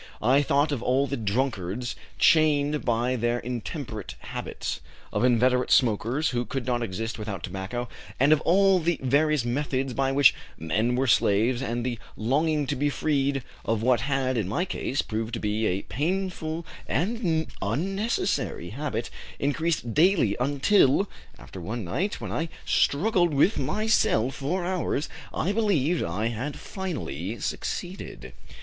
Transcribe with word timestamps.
I 0.19 0.41
thought 0.41 0.71
of 0.71 0.81
all 0.81 1.05
the 1.05 1.15
drunkards 1.15 1.95
chained 2.17 2.83
by 2.83 3.15
their 3.15 3.37
intemperate 3.37 4.15
habits, 4.17 4.81
of 5.13 5.23
inveterate 5.23 5.69
smokers 5.69 6.29
who 6.29 6.43
could 6.43 6.65
not 6.65 6.81
exist 6.81 7.19
without 7.19 7.43
tobacco, 7.43 7.87
and 8.19 8.33
of 8.33 8.41
all 8.41 8.79
the 8.79 8.99
various 9.03 9.45
methods 9.45 9.93
by 9.93 10.11
which 10.11 10.33
men 10.57 10.95
were 10.95 11.05
slaves, 11.05 11.61
and 11.61 11.85
the 11.85 11.99
longing 12.17 12.65
to 12.65 12.75
be 12.75 12.89
freed 12.89 13.43
of 13.63 13.83
what 13.83 14.01
had, 14.01 14.37
in 14.37 14.47
my 14.47 14.65
case, 14.65 15.03
proved 15.03 15.35
to 15.35 15.39
be 15.39 15.67
a 15.67 15.83
painful 15.83 16.65
and 16.87 17.45
unnecessary 17.61 18.69
habit, 18.71 19.11
increased 19.37 19.93
daily 19.93 20.35
until, 20.39 21.07
after 21.37 21.61
one 21.61 21.83
night 21.83 22.19
when 22.19 22.31
I 22.31 22.49
struggled 22.65 23.35
with 23.35 23.59
myself 23.59 24.33
for 24.37 24.65
hours, 24.65 25.09
I 25.31 25.51
believed 25.51 26.01
I 26.01 26.29
had 26.29 26.57
finally 26.57 27.39
succeeded. 27.39 28.33